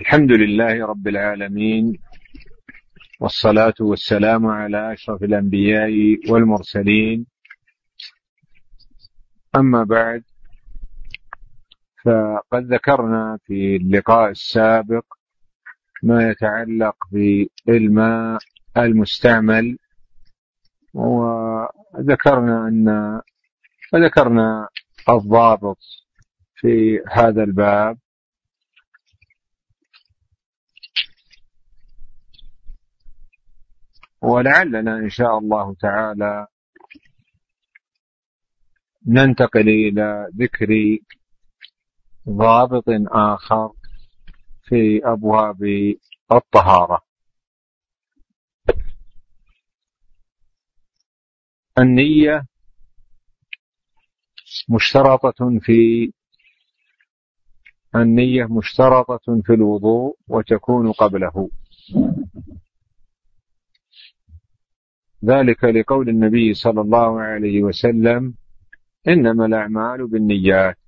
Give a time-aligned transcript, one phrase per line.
[0.00, 1.98] الحمد لله رب العالمين
[3.20, 5.90] والصلاة والسلام على أشرف الأنبياء
[6.30, 7.26] والمرسلين.
[9.56, 10.24] أما بعد
[12.04, 15.04] فقد ذكرنا في اللقاء السابق
[16.02, 16.96] ما يتعلق
[17.66, 18.38] بالماء
[18.76, 19.78] المستعمل
[20.94, 23.20] وذكرنا أن
[23.92, 24.68] وذكرنا
[25.08, 25.78] الضابط
[26.54, 28.03] في هذا الباب.
[34.24, 36.46] ولعلنا إن شاء الله تعالى
[39.06, 40.68] ننتقل إلى ذكر
[42.28, 43.72] ضابط آخر
[44.62, 45.62] في أبواب
[46.32, 47.00] الطهارة.
[51.78, 52.46] النية
[54.68, 56.12] مشترطة في
[57.94, 61.50] النية مشترطة في الوضوء وتكون قبله.
[65.24, 68.34] ذلك لقول النبي صلى الله عليه وسلم
[69.08, 70.78] إنما الأعمال بالنيات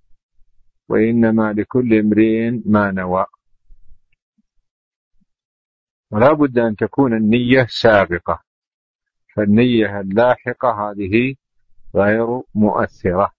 [0.89, 3.27] وإنما لكل امرئ ما نوى.
[6.11, 8.43] ولا بد أن تكون النية سابقة.
[9.35, 11.35] فالنية اللاحقة هذه
[11.95, 13.33] غير مؤثرة.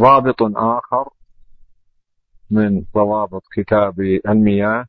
[0.00, 1.10] ضابط آخر
[2.50, 4.86] من ضوابط كتاب المياه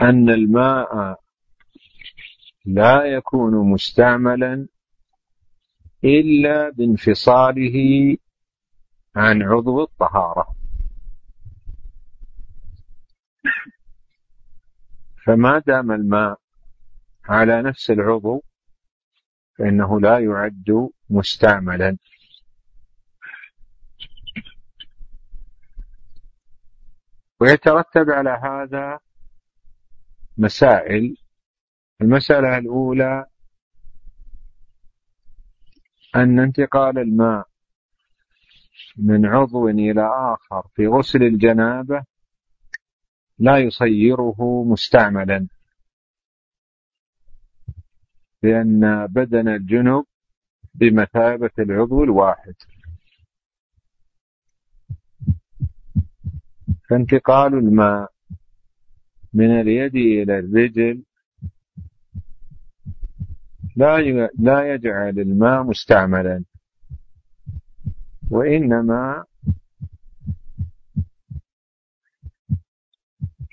[0.00, 1.20] أن الماء
[2.66, 4.68] لا يكون مستعملا
[6.04, 7.76] إلا بانفصاله
[9.16, 10.56] عن عضو الطهارة.
[15.26, 16.38] فما دام الماء
[17.24, 18.42] على نفس العضو
[19.58, 21.96] فإنه لا يعد مستعملا.
[27.40, 28.98] ويترتب على هذا
[30.38, 31.16] مسائل.
[32.00, 33.26] المسألة الأولى
[36.16, 37.48] أن انتقال الماء
[38.96, 42.04] من عضو إلى آخر في غسل الجنابة
[43.38, 45.48] لا يصيره مستعملا
[48.42, 50.04] لأن بدن الجنب
[50.74, 52.54] بمثابة العضو الواحد.
[56.90, 58.13] فانتقال الماء
[59.34, 61.02] من اليد إلى الرجل.
[63.76, 63.98] لا
[64.38, 66.44] لا يجعل الماء مستعملا.
[68.30, 69.24] وإنما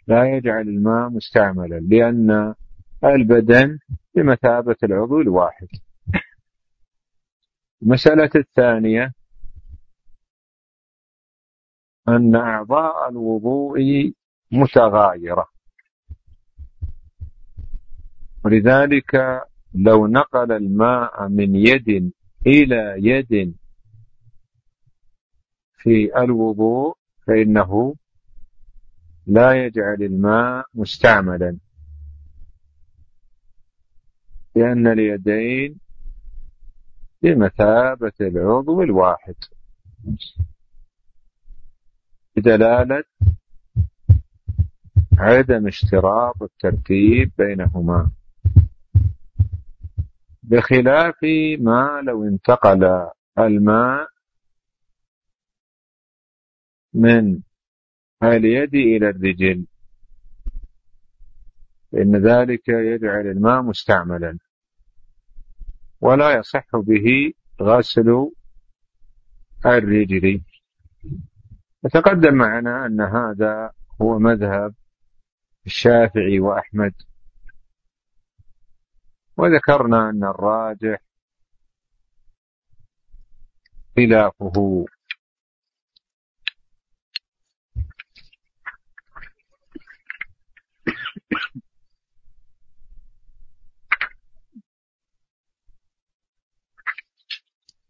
[0.07, 2.55] لا يجعل الماء مستعملا لأن
[3.03, 3.79] البدن
[4.15, 5.67] بمثابة العضو الواحد.
[7.83, 9.13] المسألة الثانية
[12.07, 14.11] أن أعضاء الوضوء
[14.51, 15.60] متغايرة.
[18.45, 19.41] ولذلك
[19.73, 22.11] لو نقل الماء من يد
[22.47, 23.55] إلى يد
[25.77, 26.97] في الوضوء
[27.27, 27.95] فإنه
[29.27, 31.57] لا يجعل الماء مستعملا.
[34.55, 35.79] لأن اليدين
[37.21, 39.35] بمثابة العضو الواحد.
[42.35, 43.03] بدلالة
[45.17, 48.11] عدم اشتراط الترتيب بينهما.
[50.51, 51.15] بخلاف
[51.59, 54.07] ما لو انتقل الماء
[56.93, 57.41] من
[58.23, 59.65] اليد إلى الرجل.
[61.91, 64.37] فإن ذلك يجعل الماء مستعملا.
[66.01, 68.31] ولا يصح به غسل
[69.65, 70.41] الرجل.
[71.83, 74.73] وتقدم معنا أن هذا هو مذهب
[75.65, 76.93] الشافعي وأحمد.
[79.37, 80.99] وذكرنا أن الراجح
[83.95, 84.85] خلافه.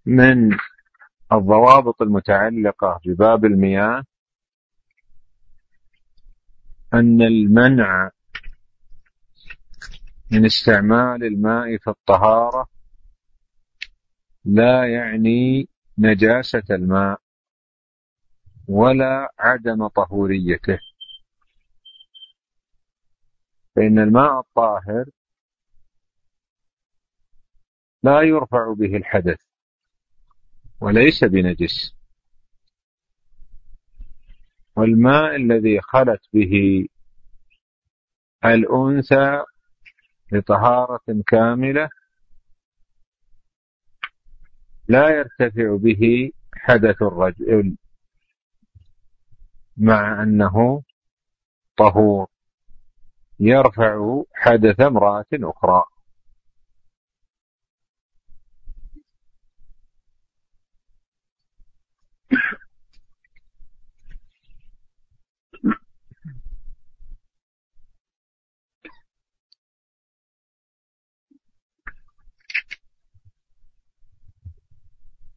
[0.06, 0.58] من
[1.32, 4.04] الضوابط المتعلقة بباب المياه
[6.94, 8.10] أن المنع
[10.32, 12.68] من استعمال الماء في الطهارة
[14.46, 17.22] لا يعني نجاسة الماء
[18.68, 20.80] ولا عدم طهوريته.
[23.76, 25.06] فإن الماء الطاهر
[28.04, 29.40] لا يرفع به الحدث
[30.82, 31.96] وليس بنجس.
[34.76, 36.86] والماء الذي خلت به
[38.46, 39.44] الأنثى
[40.32, 41.90] لطهارة كاملة
[44.88, 47.76] لا يرتفع به حدث الرجل
[49.78, 50.84] مع أنه
[51.78, 52.28] طهور.
[53.40, 55.84] يرفع حدث امرأة أخرى.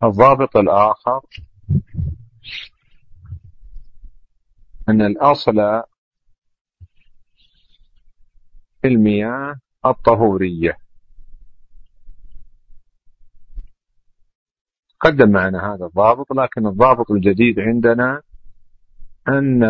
[0.04, 1.20] الضابط الآخر
[4.88, 5.82] أن الأصل
[8.82, 10.78] في المياه الطهورية.
[15.00, 18.22] قدم معنا هذا الضابط لكن الضابط الجديد عندنا
[19.28, 19.60] أن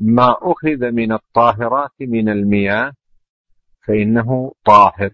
[0.00, 2.92] ما أخذ من الطاهرات من المياه
[3.86, 5.12] فإنه طاهر.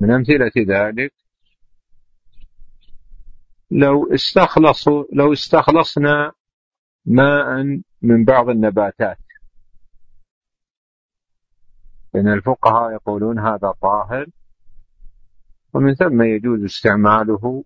[0.00, 1.12] من أمثلة ذلك
[3.70, 6.32] لو استخلصوا لو استخلصنا
[7.06, 9.18] ماء من بعض النباتات.
[12.12, 14.26] فإن الفقهاء يقولون هذا طاهر
[15.72, 17.64] ومن ثم يجوز استعماله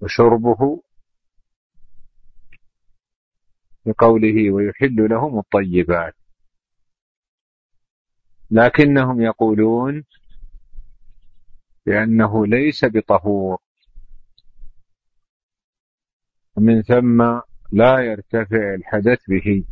[0.00, 0.82] وشربه
[3.86, 6.14] لقوله ويحل لهم الطيبات.
[8.50, 10.04] لكنهم يقولون
[11.86, 13.58] بأنه ليس بطهور.
[16.62, 17.40] ومن ثم
[17.72, 19.64] لا يرتفع الحدث به.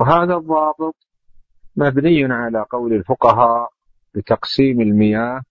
[0.00, 0.96] وهذا الضابط
[1.76, 3.72] مبني على قول الفقهاء
[4.14, 5.42] بتقسيم المياه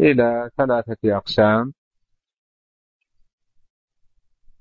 [0.00, 1.72] إلى ثلاثة أقسام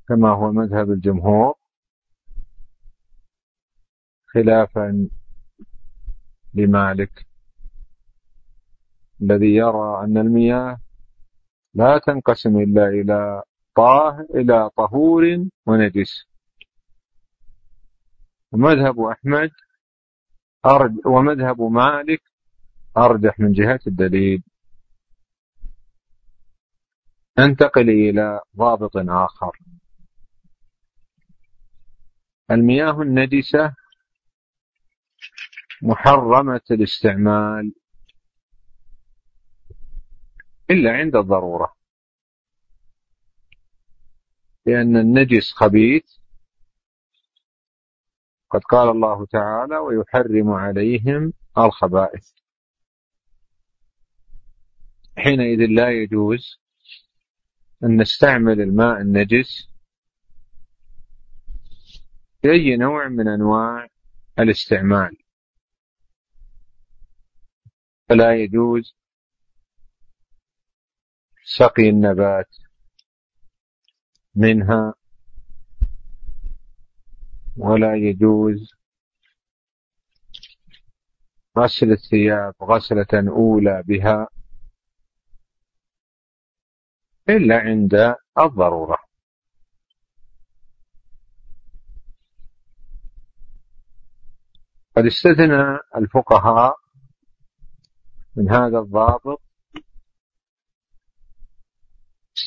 [0.07, 1.55] كما هو مذهب الجمهور
[4.27, 5.09] خلافا
[6.53, 7.27] لمالك.
[9.21, 10.79] الذي يرى أن المياه
[11.73, 13.43] لا تنقسم إلا إلى
[13.75, 15.23] طاه إلى طهور
[15.65, 16.27] ونجس.
[18.51, 19.51] ومذهب أحمد
[20.65, 22.21] أرج ومذهب مالك
[22.97, 24.43] أرجح من جهة الدليل.
[27.39, 29.51] ننتقل إلى ضابط آخر.
[32.51, 33.75] المياه النجسة
[35.81, 37.73] محرمة الاستعمال.
[40.71, 41.75] إلا عند الضرورة.
[44.65, 46.17] لأن النجس خبيث.
[48.49, 52.31] قد قال الله تعالى ويحرم عليهم الخبائث.
[55.17, 56.59] حينئذ لا يجوز
[57.83, 59.69] أن نستعمل الماء النجس
[62.41, 63.87] في أي نوع من أنواع
[64.39, 65.17] الاستعمال.
[68.09, 68.95] فلا يجوز
[71.49, 72.49] سقي النبات
[74.35, 74.93] منها
[77.57, 78.73] ولا يجوز
[81.57, 84.27] غسل الثياب غسلة أولى بها
[87.29, 88.97] إلا عند الضرورة.
[94.97, 96.75] قد استثنى الفقهاء
[98.35, 99.46] من هذا الضابط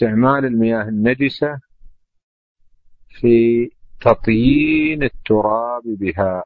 [0.01, 1.61] استعمال المياه النجسة
[3.09, 3.69] في
[4.01, 6.45] تطيين التراب بها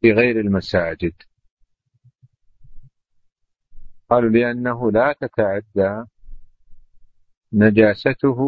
[0.00, 1.12] في غير المساجد.
[4.10, 6.04] قالوا لأنه لا تتعدى
[7.52, 8.38] نجاسته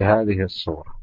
[0.00, 1.00] بهذه الصورة.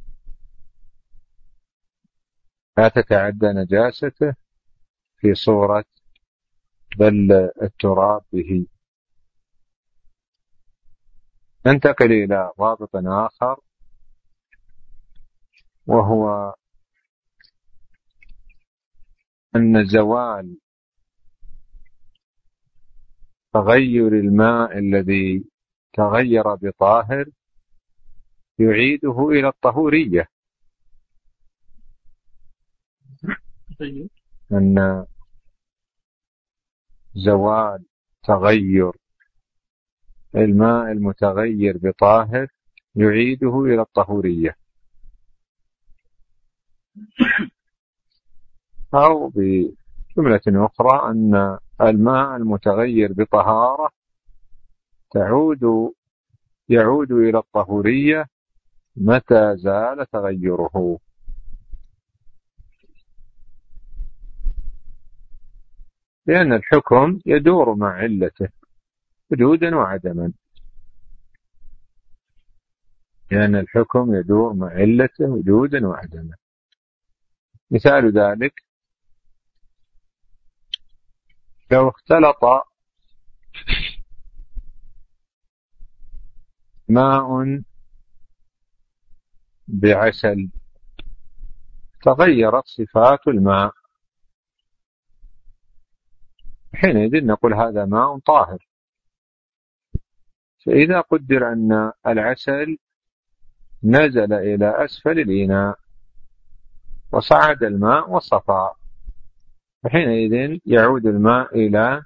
[2.78, 4.36] لا تتعدى نجاسته
[5.18, 5.91] في صورة
[6.98, 7.32] بل
[7.62, 8.68] التراب به
[11.66, 13.60] ننتقل إلى ضابط آخر
[15.88, 16.54] وهو
[19.56, 20.58] أن زوال
[23.54, 25.46] تغير الماء الذي
[25.94, 27.26] تغير بطاهر
[28.60, 30.28] يعيده إلى الطهورية
[33.80, 34.10] طيب.
[34.52, 35.06] أن
[37.16, 37.86] زوال
[38.24, 38.92] تغير.
[40.36, 42.48] الماء المتغير بطاهر
[42.96, 44.56] يعيده إلى الطهورية.
[48.94, 53.90] أو بجملة أخرى أن الماء المتغير بطهارة
[55.12, 55.94] تعود
[56.70, 58.26] يعود إلى الطهورية
[58.96, 61.00] متى زال تغيره.
[66.26, 68.50] لأن الحكم يدور مع علته
[69.32, 70.34] وجودا وعدما.
[73.32, 76.36] لأن الحكم يدور مع علته وجودا وعدما.
[77.72, 78.54] مثال ذلك
[81.72, 82.44] لو اختلط
[86.90, 87.62] ماء
[89.68, 90.50] بعسل
[92.04, 93.81] تغيرت صفات الماء.
[96.76, 98.68] حينئذ نقول هذا ماء طاهر.
[100.66, 102.78] فإذا قدر أن العسل
[103.84, 105.80] نزل إلى أسفل الإناء
[107.12, 108.70] وصعد الماء وصفى
[109.84, 112.04] فحينئذ يعود الماء إلى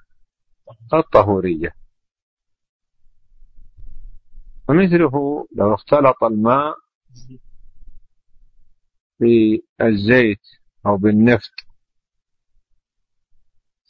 [0.93, 1.75] الطهورية.
[4.69, 6.75] ومثله لو اختلط الماء
[9.19, 10.41] بالزيت
[10.85, 11.64] أو بالنفط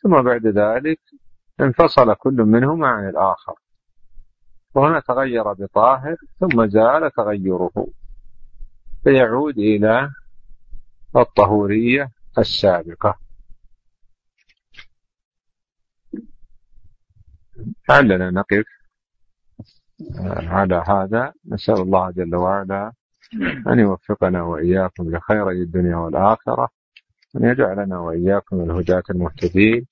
[0.06, 1.00] ثم بعد ذلك
[1.60, 3.56] انفصل كل منهما عن الآخر.
[4.76, 7.88] وهنا تغير بطاهر ثم زال تغيره.
[9.04, 10.12] فيعود إلى
[11.16, 13.20] الطهورية السابقة.
[17.90, 18.66] لعلنا نقف
[20.28, 21.34] على هذا.
[21.46, 22.94] نسأل الله جل وعلا
[23.68, 26.70] أن يوفقنا وإياكم لخير الدنيا والآخرة.
[27.36, 29.88] أن يجعلنا وإياكم الهداة المهتدين.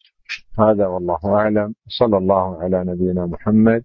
[0.60, 1.76] هذا والله أعلم.
[1.88, 3.84] صلى الله على نبينا محمد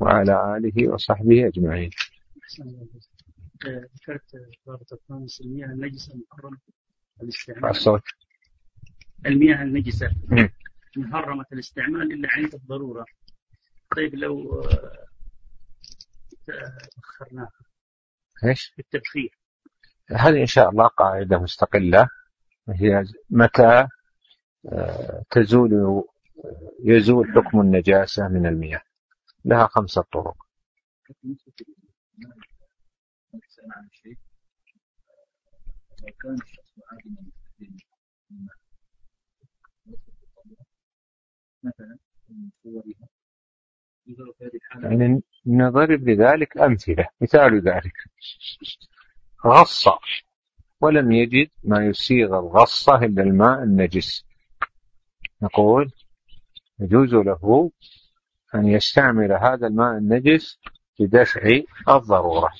[0.00, 1.90] وعلى آله وصحبه أجمعين.
[3.66, 4.22] ذكرت
[4.66, 6.14] ضابط الخامس المياه النجسة.
[6.32, 6.58] محرمة
[7.22, 8.00] الاستعمال
[9.26, 10.10] المياه النجسة
[10.96, 13.04] محرمة الاستعمال إلا عند الضرورة.
[13.96, 14.62] طيب لو
[17.04, 17.50] أخرناها
[18.44, 19.38] إيش؟ التبخير.
[20.10, 22.08] هذه إن شاء الله قاعدة مستقلة.
[22.68, 23.88] هي متى؟
[25.30, 26.04] تزول
[26.84, 28.82] يزول حكم النجاسة من المياه.
[29.44, 30.36] لها خمسة طرق.
[44.82, 47.08] يعني نضرب لذلك أمثلة.
[47.20, 47.92] مثال ذلك.
[49.46, 49.88] غص
[50.80, 54.24] ولم يجد ما يسيغ الغصة إلا الماء النجس.
[55.42, 55.92] نقول
[56.80, 57.70] يجوز له
[58.54, 60.58] أن يستعمل هذا الماء النجس
[61.00, 61.42] لدفع
[61.88, 62.50] الضرورة.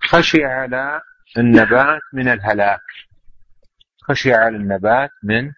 [0.00, 1.00] خشي على
[1.38, 2.80] النبات من الهلاك.
[4.02, 5.52] خشي على النبات من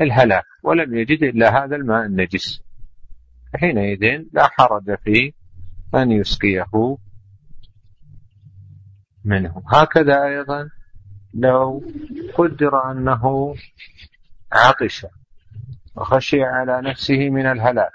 [0.00, 0.44] الهلاك.
[0.62, 2.62] ولم يجد إلا هذا الماء النجس.
[3.54, 5.32] حينئذ لا حرج في
[5.94, 6.96] أن يسقيه
[9.26, 9.62] منه.
[9.72, 10.70] هكذا أيضا
[11.34, 11.82] لو
[12.34, 13.54] قدر أنه
[14.52, 15.06] عطش
[15.96, 17.92] وخشي على نفسه من الهلاك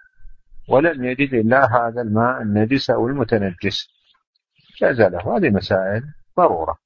[0.69, 3.87] ولم يجد إلا هذا الماء النجس أو المتنجس
[4.81, 5.37] جاز له.
[5.37, 6.03] هذه مسائل
[6.37, 6.77] ضرورة.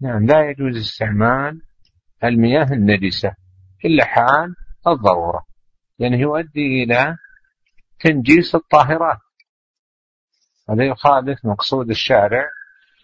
[0.00, 1.62] نعم لا يجوز استعمال
[2.24, 3.34] المياه النجسة
[3.84, 4.54] إلا حال
[4.86, 5.46] الضرورة
[5.98, 7.16] لأنه يعني يؤدي إلى
[8.00, 9.18] تنجيس الطاهرات.
[10.70, 12.48] هذا يخالف مقصود الشارع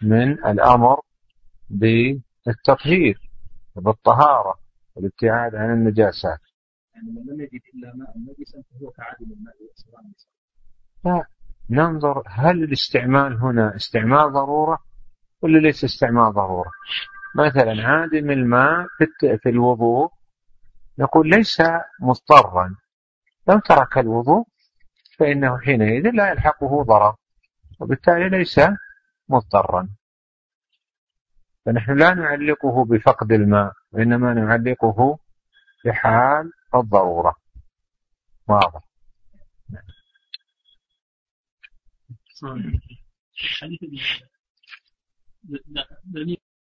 [0.01, 1.01] من الأمر
[1.69, 3.19] بالتطهير
[3.75, 4.59] وبالطهارة
[4.95, 6.39] والابتعاد عن النجاسات
[6.95, 9.55] يعني لم يجد إلا ماء نجسا فهو كعادل الماء
[11.05, 11.25] لا
[11.69, 14.79] ننظر هل الاستعمال هنا استعمال ضرورة
[15.41, 16.71] ولا ليس استعمال ضرورة.
[17.35, 18.87] مثلا عادم الماء
[19.19, 20.09] في الوضوء
[20.99, 21.61] نقول ليس
[22.01, 22.75] مضطرا.
[23.47, 24.45] لو ترك الوضوء
[25.19, 27.15] فإنه حينئذ لا يلحقه ضرر
[27.79, 28.59] وبالتالي ليس
[29.29, 29.89] مضطرا.
[31.65, 35.19] فنحن لا نعلقه بفقد الماء وإنما نعلقه
[35.85, 37.35] بحال الضرورة.
[38.47, 38.81] واضح.
[43.35, 44.01] حديث